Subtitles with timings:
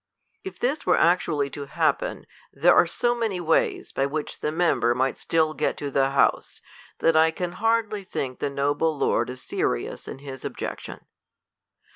[0.43, 4.95] If this were actually to happen, there are so many ways by which the member
[4.95, 6.59] might still get to the House,
[6.97, 11.05] that I can hardly think the noble lord is se rious in his objection.